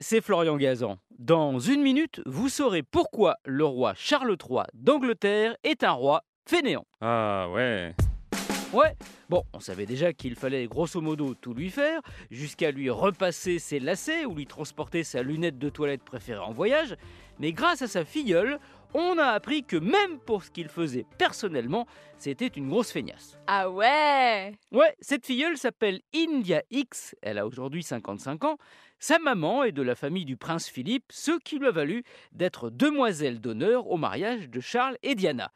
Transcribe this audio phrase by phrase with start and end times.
[0.00, 0.98] c'est Florian Gazan.
[1.18, 6.86] Dans une minute, vous saurez pourquoi le roi Charles III d'Angleterre est un roi fainéant.
[7.00, 7.94] Ah ouais.
[8.72, 8.96] Ouais,
[9.28, 12.00] bon, on savait déjà qu'il fallait grosso modo tout lui faire,
[12.32, 16.96] jusqu'à lui repasser ses lacets ou lui transporter sa lunette de toilette préférée en voyage,
[17.38, 18.58] mais grâce à sa filleule,
[18.94, 23.36] on a appris que même pour ce qu'il faisait personnellement, c'était une grosse feignasse.
[23.46, 28.56] Ah ouais Ouais, cette filleule s'appelle India X, elle a aujourd'hui 55 ans.
[28.98, 32.70] Sa maman est de la famille du prince Philippe, ce qui lui a valu d'être
[32.70, 35.52] demoiselle d'honneur au mariage de Charles et Diana.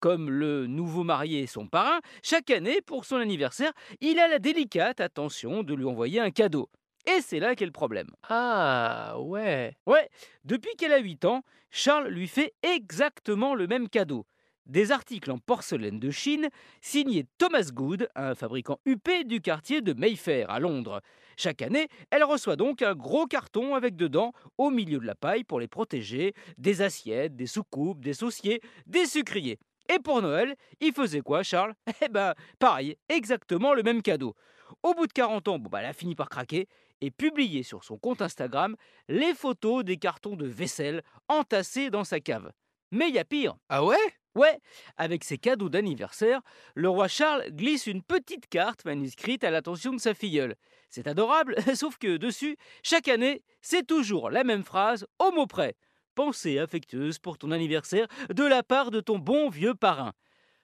[0.00, 4.38] Comme le nouveau marié est son parrain, chaque année, pour son anniversaire, il a la
[4.38, 6.70] délicate attention de lui envoyer un cadeau.
[7.10, 8.10] Et c'est là qu'est le problème.
[8.28, 9.74] Ah ouais.
[9.86, 10.08] Ouais,
[10.44, 14.26] depuis qu'elle a 8 ans, Charles lui fait exactement le même cadeau.
[14.66, 16.48] Des articles en porcelaine de Chine
[16.80, 21.00] signés Thomas Good, un fabricant huppé du quartier de Mayfair à Londres.
[21.36, 25.42] Chaque année, elle reçoit donc un gros carton avec dedans, au milieu de la paille
[25.42, 29.58] pour les protéger, des assiettes, des soucoupes, des sauciers, des sucriers.
[29.92, 31.74] Et pour Noël, il faisait quoi, Charles?
[32.02, 34.36] Eh ben, pareil, exactement le même cadeau.
[34.82, 36.68] Au bout de 40 ans, bon bah, elle a fini par craquer
[37.00, 38.76] et publier sur son compte Instagram
[39.08, 42.52] les photos des cartons de vaisselle entassés dans sa cave.
[42.90, 43.56] Mais il y a pire.
[43.68, 43.96] Ah ouais?
[44.36, 44.60] Ouais,
[44.96, 46.40] avec ses cadeaux d'anniversaire,
[46.76, 50.54] le roi Charles glisse une petite carte manuscrite à l'attention de sa filleule.
[50.88, 55.74] C'est adorable, sauf que dessus, chaque année, c'est toujours la même phrase, au mot près.
[56.14, 60.12] Pensée affectueuse pour ton anniversaire de la part de ton bon vieux parrain.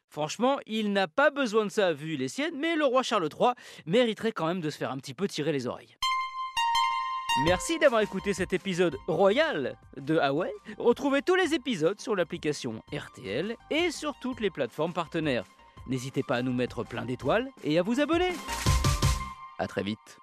[0.08, 3.50] Franchement, il n'a pas besoin de ça vu les siennes, mais le roi Charles III
[3.86, 5.96] mériterait quand même de se faire un petit peu tirer les oreilles.
[7.44, 10.50] Merci d'avoir écouté cet épisode royal de Huawei.
[10.78, 15.44] Retrouvez tous les épisodes sur l'application RTL et sur toutes les plateformes partenaires.
[15.86, 18.32] N'hésitez pas à nous mettre plein d'étoiles et à vous abonner.
[19.58, 20.18] A très vite.